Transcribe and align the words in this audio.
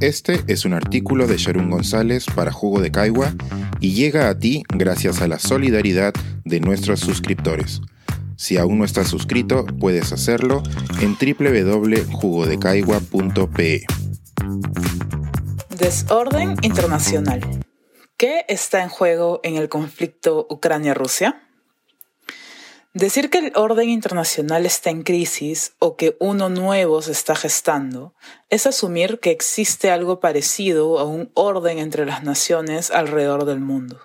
Este 0.00 0.44
es 0.46 0.64
un 0.64 0.74
artículo 0.74 1.26
de 1.26 1.38
Sharon 1.38 1.70
González 1.70 2.26
para 2.32 2.52
Jugo 2.52 2.80
de 2.80 2.92
Caigua 2.92 3.34
y 3.80 3.94
llega 3.94 4.28
a 4.28 4.38
ti 4.38 4.62
gracias 4.68 5.20
a 5.22 5.26
la 5.26 5.40
solidaridad 5.40 6.14
de 6.44 6.60
nuestros 6.60 7.00
suscriptores. 7.00 7.80
Si 8.36 8.58
aún 8.58 8.78
no 8.78 8.84
estás 8.84 9.08
suscrito, 9.08 9.66
puedes 9.66 10.12
hacerlo 10.12 10.62
en 11.00 11.16
www.jugodecaigua.pe. 11.16 13.86
Desorden 15.76 16.54
internacional. 16.62 17.40
¿Qué 18.16 18.44
está 18.46 18.84
en 18.84 18.90
juego 18.90 19.40
en 19.42 19.56
el 19.56 19.68
conflicto 19.68 20.46
Ucrania-Rusia? 20.48 21.47
Decir 22.94 23.28
que 23.28 23.38
el 23.38 23.52
orden 23.54 23.90
internacional 23.90 24.64
está 24.64 24.88
en 24.88 25.02
crisis 25.02 25.74
o 25.78 25.96
que 25.96 26.16
uno 26.20 26.48
nuevo 26.48 27.02
se 27.02 27.12
está 27.12 27.36
gestando 27.36 28.14
es 28.48 28.66
asumir 28.66 29.20
que 29.20 29.30
existe 29.30 29.90
algo 29.90 30.20
parecido 30.20 30.98
a 30.98 31.04
un 31.04 31.30
orden 31.34 31.78
entre 31.78 32.06
las 32.06 32.22
naciones 32.22 32.90
alrededor 32.90 33.44
del 33.44 33.60
mundo. 33.60 34.00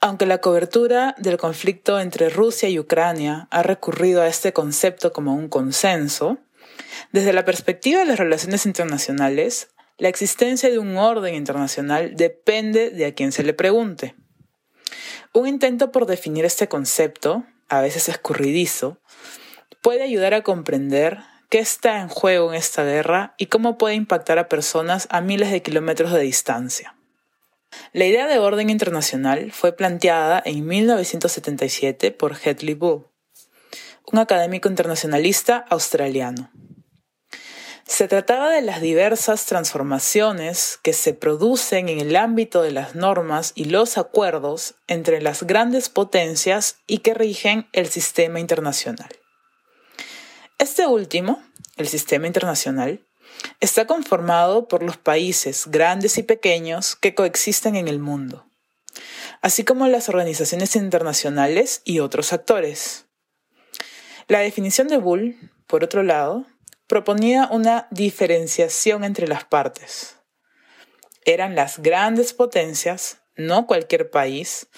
Aunque 0.00 0.26
la 0.26 0.38
cobertura 0.38 1.14
del 1.16 1.38
conflicto 1.38 1.98
entre 1.98 2.28
Rusia 2.28 2.68
y 2.68 2.78
Ucrania 2.78 3.48
ha 3.50 3.62
recurrido 3.62 4.20
a 4.20 4.26
este 4.26 4.52
concepto 4.52 5.14
como 5.14 5.34
un 5.34 5.48
consenso, 5.48 6.38
desde 7.10 7.32
la 7.32 7.46
perspectiva 7.46 8.00
de 8.00 8.06
las 8.06 8.18
relaciones 8.18 8.66
internacionales, 8.66 9.68
la 9.96 10.08
existencia 10.08 10.70
de 10.70 10.78
un 10.78 10.98
orden 10.98 11.34
internacional 11.34 12.16
depende 12.16 12.90
de 12.90 13.06
a 13.06 13.14
quien 13.14 13.32
se 13.32 13.44
le 13.44 13.54
pregunte. 13.54 14.14
Un 15.32 15.46
intento 15.46 15.90
por 15.90 16.04
definir 16.04 16.44
este 16.44 16.68
concepto 16.68 17.46
a 17.72 17.80
veces 17.80 18.10
escurridizo, 18.10 19.00
puede 19.80 20.02
ayudar 20.02 20.34
a 20.34 20.42
comprender 20.42 21.20
qué 21.48 21.58
está 21.58 22.02
en 22.02 22.08
juego 22.08 22.50
en 22.50 22.58
esta 22.58 22.84
guerra 22.84 23.34
y 23.38 23.46
cómo 23.46 23.78
puede 23.78 23.94
impactar 23.94 24.38
a 24.38 24.50
personas 24.50 25.08
a 25.10 25.22
miles 25.22 25.50
de 25.50 25.62
kilómetros 25.62 26.12
de 26.12 26.20
distancia. 26.20 26.94
La 27.94 28.04
idea 28.04 28.26
de 28.26 28.38
orden 28.38 28.68
internacional 28.68 29.52
fue 29.52 29.72
planteada 29.72 30.42
en 30.44 30.66
1977 30.66 32.10
por 32.10 32.36
Hedley 32.36 32.74
Bull, 32.74 33.06
un 34.12 34.18
académico 34.18 34.68
internacionalista 34.68 35.64
australiano. 35.70 36.50
Se 38.02 38.08
trataba 38.08 38.50
de 38.50 38.62
las 38.62 38.80
diversas 38.80 39.46
transformaciones 39.46 40.80
que 40.82 40.92
se 40.92 41.14
producen 41.14 41.88
en 41.88 42.00
el 42.00 42.16
ámbito 42.16 42.60
de 42.60 42.72
las 42.72 42.96
normas 42.96 43.52
y 43.54 43.66
los 43.66 43.96
acuerdos 43.96 44.74
entre 44.88 45.22
las 45.22 45.44
grandes 45.44 45.88
potencias 45.88 46.78
y 46.88 46.98
que 46.98 47.14
rigen 47.14 47.68
el 47.72 47.86
sistema 47.86 48.40
internacional. 48.40 49.08
Este 50.58 50.84
último, 50.88 51.44
el 51.76 51.86
sistema 51.86 52.26
internacional, 52.26 53.06
está 53.60 53.86
conformado 53.86 54.66
por 54.66 54.82
los 54.82 54.96
países 54.96 55.68
grandes 55.68 56.18
y 56.18 56.24
pequeños 56.24 56.96
que 56.96 57.14
coexisten 57.14 57.76
en 57.76 57.86
el 57.86 58.00
mundo, 58.00 58.44
así 59.42 59.62
como 59.62 59.86
las 59.86 60.08
organizaciones 60.08 60.74
internacionales 60.74 61.82
y 61.84 62.00
otros 62.00 62.32
actores. 62.32 63.06
La 64.26 64.40
definición 64.40 64.88
de 64.88 64.96
Bull, 64.96 65.52
por 65.68 65.84
otro 65.84 66.02
lado, 66.02 66.46
proponía 66.86 67.48
una 67.50 67.88
diferenciación 67.90 69.04
entre 69.04 69.26
las 69.28 69.44
partes. 69.44 70.16
Eran 71.24 71.54
las 71.54 71.78
grandes 71.78 72.32
potencias, 72.32 73.18
no 73.36 73.66
cualquier 73.66 74.10
país, 74.10 74.68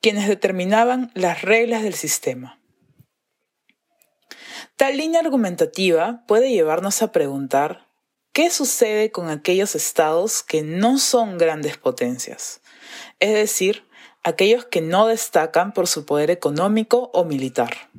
quienes 0.00 0.28
determinaban 0.28 1.10
las 1.14 1.42
reglas 1.42 1.82
del 1.82 1.94
sistema. 1.94 2.60
Tal 4.76 4.96
línea 4.96 5.20
argumentativa 5.20 6.24
puede 6.26 6.50
llevarnos 6.50 7.02
a 7.02 7.12
preguntar 7.12 7.88
qué 8.32 8.50
sucede 8.50 9.12
con 9.12 9.28
aquellos 9.28 9.74
estados 9.74 10.42
que 10.42 10.62
no 10.62 10.98
son 10.98 11.38
grandes 11.38 11.76
potencias, 11.76 12.60
es 13.20 13.32
decir, 13.32 13.84
aquellos 14.24 14.64
que 14.64 14.80
no 14.80 15.06
destacan 15.06 15.72
por 15.72 15.86
su 15.86 16.04
poder 16.04 16.30
económico 16.30 17.10
o 17.12 17.24
militar. 17.24 17.90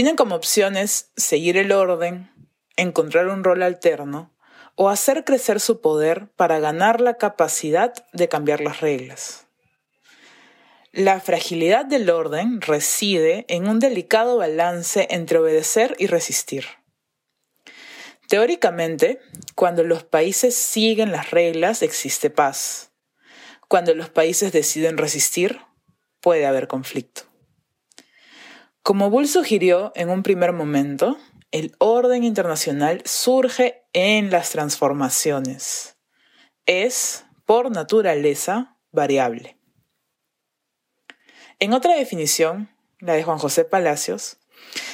Tienen 0.00 0.16
como 0.16 0.34
opciones 0.34 1.10
seguir 1.18 1.58
el 1.58 1.72
orden, 1.72 2.30
encontrar 2.76 3.28
un 3.28 3.44
rol 3.44 3.62
alterno 3.62 4.34
o 4.74 4.88
hacer 4.88 5.24
crecer 5.24 5.60
su 5.60 5.82
poder 5.82 6.30
para 6.36 6.58
ganar 6.58 7.02
la 7.02 7.18
capacidad 7.18 7.92
de 8.14 8.26
cambiar 8.26 8.62
las 8.62 8.80
reglas. 8.80 9.46
La 10.90 11.20
fragilidad 11.20 11.84
del 11.84 12.08
orden 12.08 12.62
reside 12.62 13.44
en 13.48 13.68
un 13.68 13.78
delicado 13.78 14.38
balance 14.38 15.06
entre 15.10 15.36
obedecer 15.36 15.94
y 15.98 16.06
resistir. 16.06 16.64
Teóricamente, 18.26 19.20
cuando 19.54 19.84
los 19.84 20.02
países 20.02 20.54
siguen 20.54 21.12
las 21.12 21.30
reglas 21.30 21.82
existe 21.82 22.30
paz. 22.30 22.90
Cuando 23.68 23.94
los 23.94 24.08
países 24.08 24.50
deciden 24.50 24.96
resistir, 24.96 25.60
puede 26.22 26.46
haber 26.46 26.68
conflicto. 26.68 27.29
Como 28.82 29.10
Bull 29.10 29.28
sugirió 29.28 29.92
en 29.94 30.08
un 30.08 30.22
primer 30.22 30.52
momento, 30.52 31.18
el 31.50 31.74
orden 31.78 32.24
internacional 32.24 33.02
surge 33.04 33.84
en 33.92 34.30
las 34.30 34.50
transformaciones. 34.50 35.96
Es, 36.64 37.26
por 37.44 37.70
naturaleza, 37.70 38.78
variable. 38.90 39.58
En 41.58 41.74
otra 41.74 41.94
definición, 41.94 42.70
la 43.00 43.12
de 43.12 43.22
Juan 43.22 43.38
José 43.38 43.66
Palacios, 43.66 44.38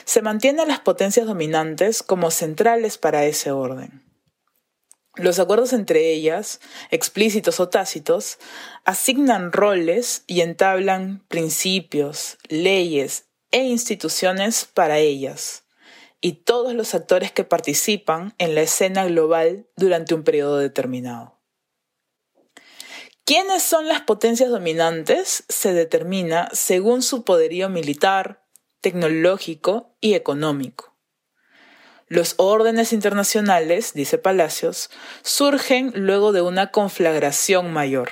se 0.04 0.20
mantiene 0.20 0.62
a 0.62 0.66
las 0.66 0.80
potencias 0.80 1.26
dominantes 1.26 2.02
como 2.02 2.32
centrales 2.32 2.98
para 2.98 3.24
ese 3.24 3.52
orden. 3.52 4.02
Los 5.14 5.38
acuerdos 5.38 5.72
entre 5.72 6.12
ellas, 6.12 6.60
explícitos 6.90 7.60
o 7.60 7.68
tácitos, 7.68 8.38
asignan 8.84 9.52
roles 9.52 10.24
y 10.26 10.40
entablan 10.40 11.24
principios, 11.28 12.36
leyes 12.48 13.25
e 13.50 13.64
instituciones 13.64 14.64
para 14.64 14.98
ellas, 14.98 15.64
y 16.20 16.32
todos 16.32 16.74
los 16.74 16.94
actores 16.94 17.32
que 17.32 17.44
participan 17.44 18.34
en 18.38 18.54
la 18.54 18.62
escena 18.62 19.04
global 19.04 19.66
durante 19.76 20.14
un 20.14 20.24
periodo 20.24 20.58
determinado. 20.58 21.36
¿Quiénes 23.24 23.64
son 23.64 23.88
las 23.88 24.02
potencias 24.02 24.50
dominantes? 24.50 25.44
Se 25.48 25.72
determina 25.72 26.48
según 26.52 27.02
su 27.02 27.24
poderío 27.24 27.68
militar, 27.68 28.46
tecnológico 28.80 29.96
y 30.00 30.14
económico. 30.14 30.96
Los 32.06 32.34
órdenes 32.36 32.92
internacionales, 32.92 33.94
dice 33.94 34.16
Palacios, 34.16 34.90
surgen 35.22 35.92
luego 35.96 36.30
de 36.30 36.40
una 36.40 36.70
conflagración 36.70 37.72
mayor. 37.72 38.10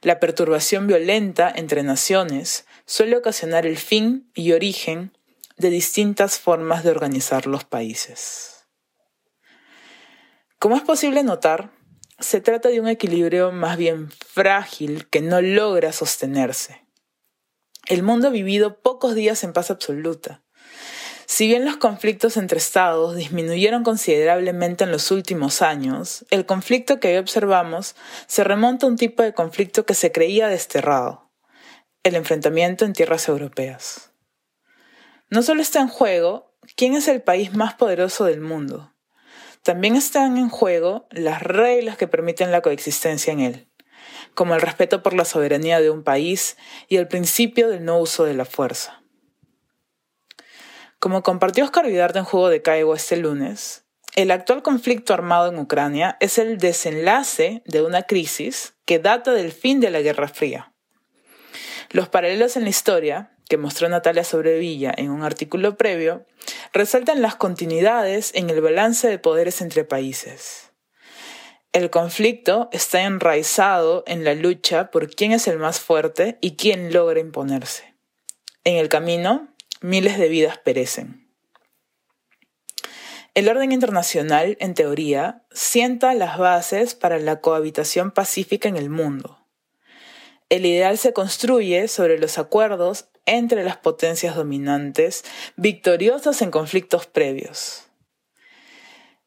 La 0.00 0.20
perturbación 0.20 0.86
violenta 0.86 1.52
entre 1.52 1.82
naciones 1.82 2.66
suele 2.86 3.16
ocasionar 3.16 3.66
el 3.66 3.76
fin 3.76 4.30
y 4.34 4.52
origen 4.52 5.16
de 5.56 5.70
distintas 5.70 6.38
formas 6.38 6.84
de 6.84 6.90
organizar 6.90 7.46
los 7.46 7.64
países. 7.64 8.66
Como 10.58 10.76
es 10.76 10.82
posible 10.82 11.22
notar, 11.22 11.70
se 12.18 12.40
trata 12.40 12.68
de 12.68 12.80
un 12.80 12.88
equilibrio 12.88 13.52
más 13.52 13.76
bien 13.76 14.10
frágil 14.10 15.08
que 15.08 15.20
no 15.20 15.40
logra 15.40 15.92
sostenerse. 15.92 16.86
El 17.86 18.02
mundo 18.02 18.28
ha 18.28 18.30
vivido 18.30 18.80
pocos 18.80 19.14
días 19.14 19.44
en 19.44 19.52
paz 19.52 19.70
absoluta. 19.70 20.42
Si 21.26 21.46
bien 21.46 21.64
los 21.64 21.76
conflictos 21.76 22.36
entre 22.36 22.58
estados 22.58 23.16
disminuyeron 23.16 23.82
considerablemente 23.82 24.84
en 24.84 24.92
los 24.92 25.10
últimos 25.10 25.62
años, 25.62 26.24
el 26.30 26.46
conflicto 26.46 27.00
que 27.00 27.08
hoy 27.08 27.16
observamos 27.16 27.94
se 28.26 28.44
remonta 28.44 28.86
a 28.86 28.88
un 28.88 28.96
tipo 28.96 29.22
de 29.22 29.34
conflicto 29.34 29.84
que 29.84 29.94
se 29.94 30.12
creía 30.12 30.48
desterrado 30.48 31.23
el 32.04 32.14
enfrentamiento 32.14 32.84
en 32.84 32.92
tierras 32.92 33.28
europeas. 33.28 34.12
No 35.30 35.42
solo 35.42 35.62
está 35.62 35.80
en 35.80 35.88
juego 35.88 36.54
quién 36.76 36.94
es 36.94 37.08
el 37.08 37.22
país 37.22 37.54
más 37.54 37.74
poderoso 37.74 38.26
del 38.26 38.40
mundo, 38.40 38.94
también 39.64 39.96
están 39.96 40.36
en 40.36 40.50
juego 40.50 41.08
las 41.10 41.42
reglas 41.42 41.96
que 41.96 42.06
permiten 42.06 42.52
la 42.52 42.60
coexistencia 42.60 43.32
en 43.32 43.40
él, 43.40 43.68
como 44.34 44.54
el 44.54 44.60
respeto 44.60 45.02
por 45.02 45.14
la 45.14 45.24
soberanía 45.24 45.80
de 45.80 45.88
un 45.88 46.04
país 46.04 46.58
y 46.86 46.98
el 46.98 47.08
principio 47.08 47.70
del 47.70 47.82
no 47.82 47.98
uso 47.98 48.24
de 48.24 48.34
la 48.34 48.44
fuerza. 48.44 49.02
Como 50.98 51.22
compartió 51.22 51.64
Oscar 51.64 51.86
Vidarte 51.86 52.18
en 52.18 52.26
Juego 52.26 52.50
de 52.50 52.60
Caigo 52.60 52.94
este 52.94 53.16
lunes, 53.16 53.86
el 54.16 54.30
actual 54.30 54.62
conflicto 54.62 55.14
armado 55.14 55.50
en 55.50 55.58
Ucrania 55.58 56.18
es 56.20 56.36
el 56.36 56.58
desenlace 56.58 57.62
de 57.64 57.80
una 57.80 58.02
crisis 58.02 58.74
que 58.84 58.98
data 58.98 59.32
del 59.32 59.50
fin 59.50 59.80
de 59.80 59.90
la 59.90 60.02
Guerra 60.02 60.28
Fría. 60.28 60.73
Los 61.94 62.08
paralelos 62.08 62.56
en 62.56 62.64
la 62.64 62.70
historia, 62.70 63.30
que 63.48 63.56
mostró 63.56 63.88
Natalia 63.88 64.24
Sobrevilla 64.24 64.92
en 64.96 65.10
un 65.10 65.22
artículo 65.22 65.76
previo, 65.76 66.26
resaltan 66.72 67.22
las 67.22 67.36
continuidades 67.36 68.32
en 68.34 68.50
el 68.50 68.60
balance 68.60 69.06
de 69.06 69.20
poderes 69.20 69.60
entre 69.60 69.84
países. 69.84 70.72
El 71.72 71.90
conflicto 71.90 72.68
está 72.72 73.02
enraizado 73.02 74.02
en 74.08 74.24
la 74.24 74.34
lucha 74.34 74.90
por 74.90 75.08
quién 75.08 75.30
es 75.30 75.46
el 75.46 75.60
más 75.60 75.78
fuerte 75.78 76.36
y 76.40 76.56
quién 76.56 76.92
logra 76.92 77.20
imponerse. 77.20 77.94
En 78.64 78.74
el 78.74 78.88
camino, 78.88 79.54
miles 79.80 80.18
de 80.18 80.28
vidas 80.28 80.58
perecen. 80.58 81.30
El 83.34 83.48
orden 83.48 83.70
internacional, 83.70 84.56
en 84.58 84.74
teoría, 84.74 85.44
sienta 85.52 86.12
las 86.14 86.38
bases 86.38 86.96
para 86.96 87.20
la 87.20 87.40
cohabitación 87.40 88.10
pacífica 88.10 88.68
en 88.68 88.76
el 88.76 88.90
mundo. 88.90 89.43
El 90.48 90.66
ideal 90.66 90.98
se 90.98 91.12
construye 91.12 91.88
sobre 91.88 92.18
los 92.18 92.38
acuerdos 92.38 93.06
entre 93.26 93.64
las 93.64 93.76
potencias 93.78 94.36
dominantes 94.36 95.24
victoriosas 95.56 96.42
en 96.42 96.50
conflictos 96.50 97.06
previos. 97.06 97.84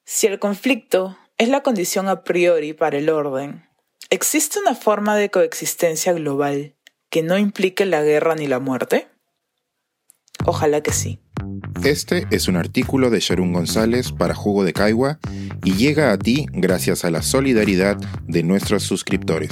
Si 0.05 0.27
el 0.27 0.39
conflicto 0.39 1.17
es 1.37 1.49
la 1.49 1.63
condición 1.63 2.07
a 2.07 2.23
priori 2.23 2.73
para 2.73 2.97
el 2.97 3.09
orden, 3.09 3.67
¿existe 4.09 4.59
una 4.59 4.75
forma 4.75 5.15
de 5.15 5.29
coexistencia 5.29 6.13
global 6.13 6.75
que 7.09 7.23
no 7.23 7.37
implique 7.37 7.85
la 7.85 8.03
guerra 8.03 8.35
ni 8.35 8.47
la 8.47 8.59
muerte? 8.59 9.07
Ojalá 10.45 10.81
que 10.81 10.93
sí. 10.93 11.19
Este 11.83 12.25
es 12.31 12.47
un 12.47 12.55
artículo 12.55 13.09
de 13.09 13.19
Sharon 13.19 13.53
González 13.53 14.11
para 14.11 14.33
Jugo 14.33 14.63
de 14.63 14.73
Caigua 14.73 15.19
y 15.63 15.73
llega 15.73 16.11
a 16.11 16.17
ti 16.17 16.45
gracias 16.51 17.05
a 17.05 17.11
la 17.11 17.21
solidaridad 17.21 17.97
de 18.27 18.43
nuestros 18.43 18.83
suscriptores. 18.83 19.51